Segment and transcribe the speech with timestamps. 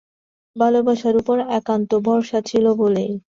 [0.55, 3.11] ভালোবাসার উপর একান্ত ভরসা ছিল বলেই।